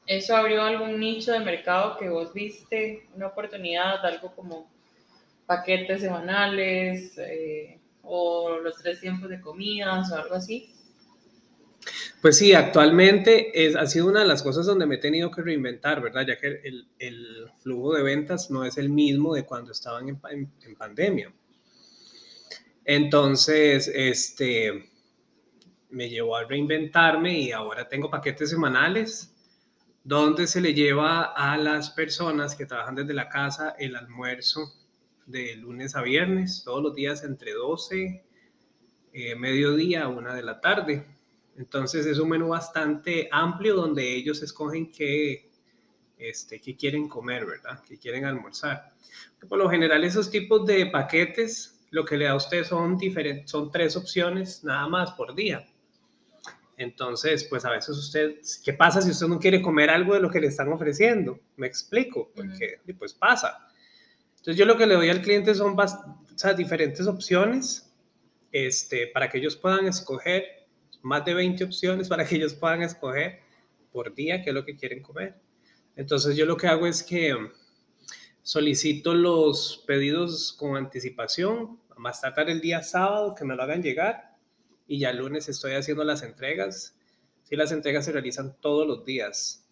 ¿Eso 0.07 0.37
abrió 0.37 0.63
algún 0.63 0.99
nicho 0.99 1.33
de 1.33 1.41
mercado 1.41 1.97
que 1.97 2.09
vos 2.09 2.33
viste, 2.33 3.07
una 3.15 3.29
oportunidad, 3.29 4.05
algo 4.05 4.35
como 4.35 4.71
paquetes 5.47 6.01
semanales 6.01 7.17
eh, 7.19 7.79
o 8.03 8.59
los 8.59 8.77
tres 8.79 9.01
tiempos 9.01 9.29
de 9.29 9.41
comidas 9.41 10.11
o 10.11 10.17
algo 10.17 10.35
así? 10.35 10.75
Pues 12.21 12.39
sí, 12.39 12.53
actualmente 12.53 13.65
es, 13.67 13.75
ha 13.75 13.87
sido 13.87 14.07
una 14.07 14.21
de 14.21 14.27
las 14.27 14.43
cosas 14.43 14.67
donde 14.67 14.87
me 14.87 14.97
he 14.97 14.99
tenido 14.99 15.31
que 15.31 15.43
reinventar, 15.43 16.01
¿verdad? 16.01 16.27
Ya 16.27 16.39
que 16.39 16.61
el, 16.63 16.87
el 16.99 17.51
flujo 17.59 17.95
de 17.95 18.03
ventas 18.03 18.51
no 18.51 18.65
es 18.65 18.79
el 18.79 18.89
mismo 18.89 19.35
de 19.35 19.45
cuando 19.45 19.73
estaban 19.73 20.09
en, 20.09 20.21
en 20.63 20.77
pandemia. 20.77 21.33
Entonces, 22.85 23.91
este, 23.93 24.91
me 25.91 26.09
llevó 26.09 26.37
a 26.37 26.45
reinventarme 26.45 27.39
y 27.39 27.53
ahora 27.53 27.89
tengo 27.89 28.11
paquetes 28.11 28.51
semanales 28.51 29.32
donde 30.05 30.47
se 30.47 30.61
le 30.61 30.75
lleva 30.75 31.23
a 31.23 31.57
las 31.57 31.91
personas 31.91 32.57
que 32.57 32.67
trabajan 32.67 32.97
desde 32.97 33.15
la 33.15 33.29
casa 33.29 33.75
el 33.79 33.95
almuerzo 33.95 34.73
de 35.27 35.57
lunes 35.57 35.95
a 35.95 36.03
viernes, 36.03 36.63
todos 36.65 36.83
los 36.83 36.95
días 36.95 37.23
entre 37.23 37.53
12, 37.53 38.25
eh, 39.13 39.35
mediodía 39.37 40.05
a 40.05 40.09
una 40.09 40.35
de 40.35 40.43
la 40.43 40.61
tarde. 40.61 41.07
Entonces 41.57 42.07
es 42.07 42.19
un 42.19 42.31
menú 42.31 42.49
bastante 42.49 43.29
amplio 43.31 43.77
donde 43.77 44.15
ellos 44.15 44.43
escogen 44.43 44.91
qué, 44.91 45.51
este, 46.19 46.61
qué 46.61 46.77
quieren 46.77 47.09
comer, 47.09 47.47
¿verdad? 47.47 47.83
Qué 47.87 47.99
quieren 47.99 48.25
almorzar. 48.25 48.93
Por 49.49 49.59
lo 49.59 49.69
general 49.69 50.03
esos 50.05 50.31
tipos 50.31 50.67
de 50.67 50.87
paquetes 50.87 51.81
lo 51.91 52.05
que 52.05 52.17
le 52.17 52.25
da 52.25 52.33
a 52.33 52.37
usted 52.37 52.65
son, 52.65 52.97
diferentes, 52.97 53.51
son 53.51 53.71
tres 53.71 53.97
opciones 53.97 54.65
nada 54.65 54.89
más 54.89 55.13
por 55.13 55.35
día. 55.35 55.67
Entonces, 56.83 57.45
pues 57.45 57.65
a 57.65 57.71
veces 57.71 57.97
usted, 57.97 58.37
¿qué 58.65 58.73
pasa 58.73 59.01
si 59.01 59.11
usted 59.11 59.29
no 59.29 59.39
quiere 59.39 59.63
comer 59.63 59.89
algo 59.89 60.15
de 60.15 60.21
lo 60.21 60.31
que 60.31 60.41
le 60.41 60.49
están 60.49 60.73
ofreciendo? 60.73 61.39
Me 61.57 61.67
explico, 61.67 62.31
porque 62.35 62.81
pues 62.99 63.15
pasa. 63.15 63.69
Entonces 64.31 64.57
yo 64.57 64.67
lo 64.67 64.77
que 64.77 64.87
le 64.87 64.95
doy 64.95 65.09
al 65.09 65.23
cliente 65.23 65.55
son 65.55 65.77
diferentes 66.57 67.07
opciones 67.07 67.95
este, 68.51 69.07
para 69.07 69.29
que 69.31 69.39
ellos 69.39 69.57
puedan 69.57 69.87
escoger, 69.87 70.45
más 71.03 71.25
de 71.25 71.35
20 71.35 71.65
opciones 71.65 72.09
para 72.09 72.25
que 72.25 72.37
ellos 72.37 72.55
puedan 72.55 72.83
escoger 72.83 73.41
por 73.93 74.15
día 74.15 74.43
qué 74.43 74.51
es 74.51 74.55
lo 74.55 74.65
que 74.65 74.77
quieren 74.77 75.03
comer. 75.03 75.37
Entonces 75.97 76.37
yo 76.37 76.47
lo 76.47 76.57
que 76.57 76.67
hago 76.67 76.87
es 76.87 77.03
que 77.03 77.37
solicito 78.43 79.15
los 79.15 79.85
pedidos 79.87 80.53
con 80.53 80.77
anticipación, 80.77 81.81
más 81.97 82.21
tarde 82.21 82.51
el 82.53 82.61
día 82.61 82.83
sábado 82.83 83.35
que 83.35 83.45
me 83.45 83.55
lo 83.55 83.63
hagan 83.63 83.83
llegar 83.83 84.32
y 84.93 84.99
ya 84.99 85.09
el 85.09 85.17
lunes 85.17 85.49
estoy 85.49 85.73
haciendo 85.73 86.05
las 86.05 86.23
entregas. 86.23 86.95
Sí, 87.45 87.57
las 87.57 87.73
entregas 87.73 88.05
se 88.05 88.13
realizan 88.13 88.55
todos 88.61 88.87
los 88.87 89.07
días. 89.07 89.67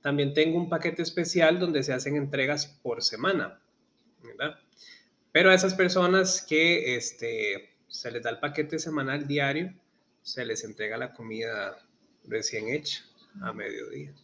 También 0.00 0.34
tengo 0.34 0.56
un 0.56 0.68
paquete 0.68 1.02
especial 1.02 1.58
donde 1.58 1.82
se 1.82 1.92
hacen 1.92 2.14
entregas 2.14 2.66
por 2.80 3.02
semana, 3.02 3.60
¿verdad? 4.22 4.60
Pero 5.32 5.50
a 5.50 5.54
esas 5.54 5.74
personas 5.74 6.46
que 6.48 6.94
este, 6.94 7.74
se 7.88 8.12
les 8.12 8.22
da 8.22 8.30
el 8.30 8.38
paquete 8.38 8.78
semanal 8.78 9.26
diario, 9.26 9.74
se 10.22 10.44
les 10.44 10.62
entrega 10.62 10.96
la 10.96 11.12
comida 11.12 11.76
recién 12.28 12.68
hecha 12.68 13.02
a 13.40 13.52
mediodía. 13.52 14.14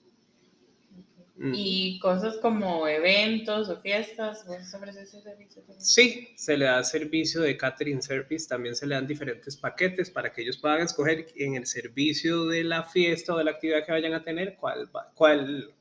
Y 1.40 2.00
cosas 2.00 2.36
como 2.38 2.88
eventos 2.88 3.68
o 3.68 3.80
fiestas, 3.80 4.44
¿vos 4.44 4.74
ofreces 4.74 5.14
ese 5.14 5.22
servicio? 5.22 5.62
Sí, 5.78 6.30
se 6.36 6.56
le 6.56 6.64
da 6.64 6.82
servicio 6.82 7.42
de 7.42 7.56
catering 7.56 8.02
service, 8.02 8.48
también 8.48 8.74
se 8.74 8.86
le 8.86 8.96
dan 8.96 9.06
diferentes 9.06 9.56
paquetes 9.56 10.10
para 10.10 10.32
que 10.32 10.42
ellos 10.42 10.58
puedan 10.58 10.80
escoger 10.80 11.26
en 11.36 11.54
el 11.54 11.66
servicio 11.66 12.46
de 12.46 12.64
la 12.64 12.82
fiesta 12.82 13.34
o 13.34 13.38
de 13.38 13.44
la 13.44 13.52
actividad 13.52 13.86
que 13.86 13.92
vayan 13.92 14.14
a 14.14 14.24
tener 14.24 14.56
cuál, 14.56 14.90
cuál 15.14 15.72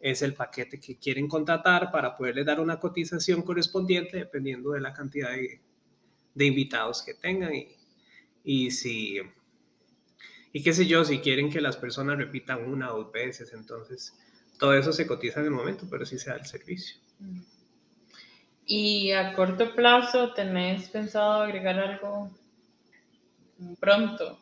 es 0.00 0.20
el 0.20 0.34
paquete 0.34 0.78
que 0.78 0.98
quieren 0.98 1.28
contratar 1.28 1.90
para 1.90 2.14
poderles 2.14 2.44
dar 2.44 2.60
una 2.60 2.78
cotización 2.78 3.40
correspondiente 3.40 4.18
dependiendo 4.18 4.72
de 4.72 4.80
la 4.80 4.92
cantidad 4.92 5.30
de, 5.30 5.62
de 6.34 6.44
invitados 6.44 7.02
que 7.02 7.14
tengan 7.14 7.54
y, 7.54 7.68
y 8.44 8.70
si 8.70 9.18
y 10.52 10.62
qué 10.62 10.72
sé 10.72 10.86
yo, 10.86 11.04
si 11.04 11.20
quieren 11.20 11.50
que 11.50 11.60
las 11.60 11.76
personas 11.76 12.18
repitan 12.18 12.68
una 12.68 12.92
o 12.92 13.04
dos 13.04 13.12
veces, 13.12 13.52
entonces 13.52 14.14
todo 14.60 14.74
eso 14.74 14.92
se 14.92 15.06
cotiza 15.06 15.40
en 15.40 15.46
el 15.46 15.52
momento, 15.52 15.86
pero 15.90 16.04
sí 16.06 16.18
se 16.18 16.30
da 16.30 16.36
el 16.36 16.46
servicio. 16.46 17.00
¿Y 18.66 19.10
a 19.10 19.32
corto 19.34 19.74
plazo 19.74 20.32
tenés 20.34 20.88
pensado 20.90 21.42
agregar 21.42 21.78
algo 21.80 22.30
pronto? 23.80 24.38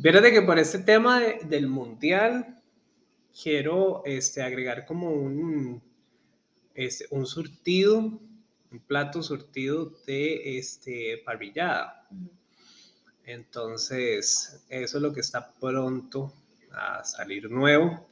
Fíjate 0.00 0.30
que 0.32 0.42
por 0.42 0.58
este 0.58 0.78
tema 0.78 1.20
del 1.20 1.66
mundial 1.66 2.62
quiero 3.42 4.02
este, 4.06 4.42
agregar 4.42 4.86
como 4.86 5.10
un, 5.10 5.82
este, 6.74 7.06
un 7.10 7.26
surtido, 7.26 7.98
un 7.98 8.80
plato 8.86 9.22
surtido 9.22 9.92
de 10.06 10.58
este, 10.58 11.20
parrillada. 11.24 12.06
Entonces, 13.24 14.64
eso 14.68 14.96
es 14.96 15.02
lo 15.02 15.12
que 15.12 15.20
está 15.20 15.52
pronto 15.60 16.32
a 16.72 17.04
salir 17.04 17.50
nuevo, 17.50 18.08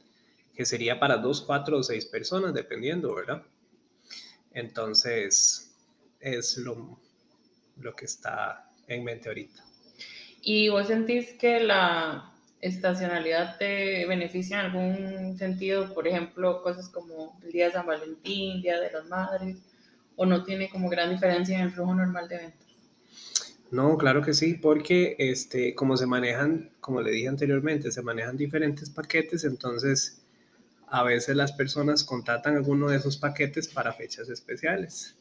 que 0.57 0.65
sería 0.65 0.99
para 0.99 1.17
dos, 1.17 1.41
cuatro 1.41 1.77
o 1.77 1.83
seis 1.83 2.05
personas, 2.05 2.51
dependiendo, 2.51 3.13
¿verdad? 3.13 3.43
Entonces, 4.51 5.71
es 6.19 6.57
lo, 6.57 6.99
lo 7.79 7.95
que 7.95 8.05
está 8.05 8.67
en 8.87 9.03
mente 9.03 9.29
ahorita. 9.29 9.63
¿Y 10.41 10.69
vos 10.69 10.87
sentís 10.87 11.33
que 11.33 11.59
la 11.59 12.33
estacionalidad 12.59 13.59
te 13.59 14.07
beneficia 14.07 14.59
en 14.59 14.65
algún 14.65 15.37
sentido? 15.37 15.93
Por 15.93 16.07
ejemplo, 16.07 16.63
cosas 16.63 16.89
como 16.89 17.39
el 17.43 17.51
Día 17.51 17.67
de 17.67 17.73
San 17.73 17.85
Valentín, 17.85 18.63
Día 18.63 18.81
de 18.81 18.91
las 18.91 19.05
Madres, 19.05 19.57
o 20.15 20.25
no 20.25 20.43
tiene 20.43 20.69
como 20.69 20.89
gran 20.89 21.11
diferencia 21.11 21.55
en 21.55 21.65
el 21.65 21.71
flujo 21.71 21.93
normal 21.93 22.27
de 22.27 22.37
ventas? 22.37 22.67
No, 23.69 23.95
claro 23.95 24.23
que 24.23 24.33
sí, 24.33 24.55
porque 24.55 25.15
este, 25.19 25.75
como 25.75 25.97
se 25.97 26.07
manejan, 26.07 26.71
como 26.79 27.01
le 27.01 27.11
dije 27.11 27.27
anteriormente, 27.27 27.91
se 27.91 28.01
manejan 28.01 28.37
diferentes 28.37 28.89
paquetes, 28.89 29.43
entonces 29.43 30.23
a 30.87 31.03
veces 31.03 31.35
las 31.35 31.51
personas 31.51 32.03
contratan 32.03 32.55
alguno 32.55 32.89
de 32.89 32.97
esos 32.97 33.17
paquetes 33.17 33.67
para 33.67 33.93
fechas 33.93 34.29
especiales. 34.29 35.15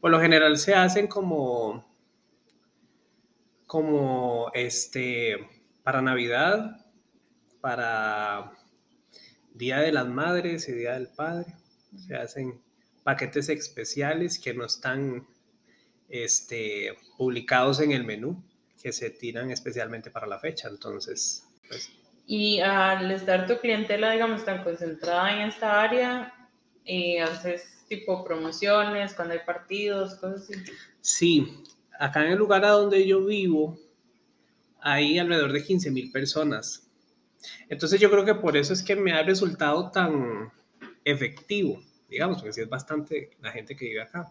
Por 0.00 0.10
lo 0.10 0.20
general 0.20 0.56
se 0.56 0.74
hacen 0.74 1.08
como, 1.08 1.84
como 3.66 4.50
este, 4.54 5.36
para 5.82 6.00
Navidad, 6.00 6.86
para 7.60 8.52
Día 9.52 9.80
de 9.80 9.92
las 9.92 10.08
Madres 10.08 10.68
y 10.68 10.72
Día 10.72 10.94
del 10.94 11.08
Padre. 11.08 11.54
Se 12.06 12.14
hacen 12.14 12.62
paquetes 13.02 13.48
especiales 13.48 14.38
que 14.38 14.54
no 14.54 14.64
están 14.64 15.26
este, 16.08 16.96
publicados 17.18 17.80
en 17.80 17.92
el 17.92 18.04
menú, 18.04 18.42
que 18.80 18.92
se 18.92 19.10
tiran 19.10 19.50
especialmente 19.50 20.10
para 20.10 20.26
la 20.26 20.38
fecha. 20.38 20.68
Entonces, 20.68 21.44
pues, 21.68 21.90
y 22.32 22.60
al 22.60 23.10
estar 23.10 23.48
tu 23.48 23.58
clientela, 23.58 24.12
digamos, 24.12 24.44
tan 24.44 24.62
concentrada 24.62 25.32
en 25.34 25.48
esta 25.48 25.82
área, 25.82 26.32
eh, 26.84 27.20
haces 27.20 27.84
tipo 27.88 28.22
promociones 28.22 29.14
cuando 29.14 29.34
hay 29.34 29.40
partidos, 29.44 30.14
cosas 30.14 30.42
así. 30.42 30.54
Sí, 31.00 31.64
acá 31.98 32.24
en 32.24 32.30
el 32.30 32.38
lugar 32.38 32.64
a 32.64 32.68
donde 32.68 33.04
yo 33.04 33.24
vivo, 33.24 33.76
hay 34.80 35.18
alrededor 35.18 35.50
de 35.50 35.64
15 35.64 35.90
mil 35.90 36.12
personas. 36.12 36.88
Entonces 37.68 38.00
yo 38.00 38.08
creo 38.08 38.24
que 38.24 38.36
por 38.36 38.56
eso 38.56 38.74
es 38.74 38.84
que 38.84 38.94
me 38.94 39.10
ha 39.10 39.24
resultado 39.24 39.90
tan 39.90 40.52
efectivo, 41.04 41.82
digamos, 42.08 42.36
porque 42.36 42.52
sí 42.52 42.60
es 42.60 42.68
bastante 42.68 43.30
la 43.40 43.50
gente 43.50 43.74
que 43.74 43.86
vive 43.86 44.02
acá. 44.02 44.30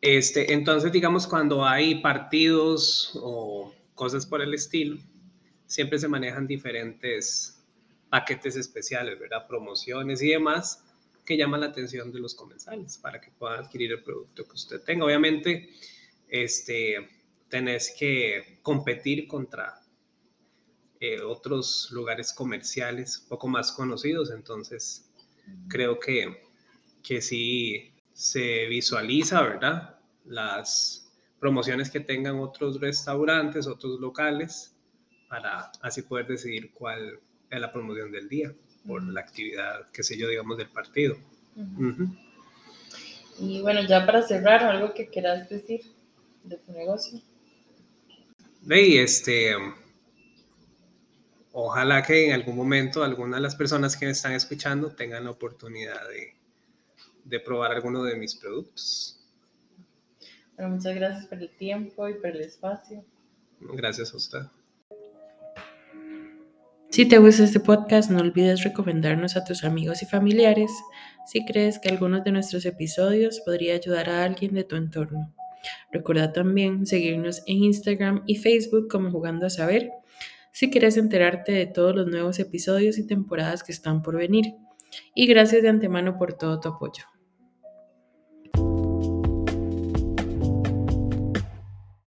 Este, 0.00 0.52
entonces, 0.52 0.92
digamos, 0.92 1.26
cuando 1.26 1.64
hay 1.64 1.96
partidos 1.96 3.18
o 3.20 3.74
cosas 3.96 4.24
por 4.26 4.40
el 4.42 4.54
estilo, 4.54 5.00
siempre 5.66 5.98
se 5.98 6.08
manejan 6.08 6.46
diferentes 6.46 7.62
paquetes 8.08 8.56
especiales, 8.56 9.18
¿verdad? 9.18 9.46
Promociones 9.46 10.22
y 10.22 10.30
demás 10.30 10.82
que 11.24 11.36
llaman 11.36 11.60
la 11.60 11.66
atención 11.66 12.12
de 12.12 12.20
los 12.20 12.34
comensales 12.34 12.96
para 12.98 13.20
que 13.20 13.30
puedan 13.32 13.64
adquirir 13.64 13.92
el 13.92 14.02
producto 14.02 14.44
que 14.44 14.54
usted 14.54 14.80
tenga. 14.82 15.04
Obviamente, 15.04 15.70
este, 16.28 17.08
tenés 17.48 17.94
que 17.98 18.60
competir 18.62 19.26
contra 19.26 19.82
eh, 21.00 21.20
otros 21.20 21.90
lugares 21.90 22.32
comerciales 22.32 23.18
poco 23.28 23.48
más 23.48 23.72
conocidos, 23.72 24.30
entonces 24.30 25.10
creo 25.68 25.98
que, 25.98 26.44
que 27.02 27.20
sí 27.20 27.92
se 28.12 28.66
visualiza, 28.66 29.42
¿verdad? 29.42 29.98
Las 30.24 31.12
promociones 31.38 31.90
que 31.90 32.00
tengan 32.00 32.38
otros 32.38 32.80
restaurantes, 32.80 33.66
otros 33.66 34.00
locales, 34.00 34.75
para 35.28 35.70
así 35.82 36.02
poder 36.02 36.26
decidir 36.26 36.70
cuál 36.72 37.18
es 37.50 37.60
la 37.60 37.72
promoción 37.72 38.12
del 38.12 38.28
día 38.28 38.52
por 38.86 39.02
la 39.02 39.20
actividad, 39.20 39.88
qué 39.92 40.02
sé 40.02 40.16
yo, 40.16 40.28
digamos, 40.28 40.56
del 40.58 40.68
partido. 40.68 41.16
Y 43.38 43.60
bueno, 43.60 43.82
ya 43.86 44.06
para 44.06 44.22
cerrar, 44.22 44.62
algo 44.62 44.94
que 44.94 45.08
quieras 45.08 45.48
decir 45.48 45.82
de 46.44 46.56
tu 46.58 46.72
negocio. 46.72 47.20
Ve, 48.62 49.02
este, 49.02 49.54
ojalá 51.52 52.02
que 52.02 52.26
en 52.26 52.32
algún 52.32 52.56
momento 52.56 53.02
alguna 53.02 53.36
de 53.36 53.42
las 53.42 53.54
personas 53.54 53.96
que 53.96 54.06
me 54.06 54.12
están 54.12 54.32
escuchando 54.32 54.90
tengan 54.90 55.24
la 55.24 55.30
oportunidad 55.30 56.08
de, 56.08 56.34
de 57.24 57.40
probar 57.40 57.72
alguno 57.72 58.02
de 58.04 58.16
mis 58.16 58.34
productos. 58.34 59.20
Bueno, 60.56 60.76
muchas 60.76 60.94
gracias 60.94 61.26
por 61.26 61.38
el 61.38 61.50
tiempo 61.50 62.08
y 62.08 62.14
por 62.14 62.28
el 62.28 62.40
espacio. 62.40 63.04
Gracias 63.60 64.12
a 64.12 64.16
usted. 64.16 64.40
Si 66.96 67.04
te 67.04 67.18
gusta 67.18 67.44
este 67.44 67.60
podcast, 67.60 68.10
no 68.10 68.20
olvides 68.20 68.64
recomendarnos 68.64 69.36
a 69.36 69.44
tus 69.44 69.64
amigos 69.64 70.00
y 70.00 70.06
familiares 70.06 70.72
si 71.26 71.44
crees 71.44 71.78
que 71.78 71.90
algunos 71.90 72.24
de 72.24 72.32
nuestros 72.32 72.64
episodios 72.64 73.40
podría 73.40 73.74
ayudar 73.74 74.08
a 74.08 74.24
alguien 74.24 74.54
de 74.54 74.64
tu 74.64 74.76
entorno. 74.76 75.30
Recuerda 75.92 76.32
también 76.32 76.86
seguirnos 76.86 77.42
en 77.46 77.64
Instagram 77.64 78.22
y 78.26 78.36
Facebook 78.36 78.88
como 78.90 79.10
Jugando 79.10 79.44
a 79.44 79.50
Saber 79.50 79.90
si 80.52 80.70
quieres 80.70 80.96
enterarte 80.96 81.52
de 81.52 81.66
todos 81.66 81.94
los 81.94 82.06
nuevos 82.06 82.38
episodios 82.38 82.96
y 82.96 83.06
temporadas 83.06 83.62
que 83.62 83.72
están 83.72 84.00
por 84.00 84.16
venir. 84.16 84.54
Y 85.14 85.26
gracias 85.26 85.60
de 85.60 85.68
antemano 85.68 86.16
por 86.16 86.32
todo 86.32 86.60
tu 86.60 86.70
apoyo. 86.70 87.04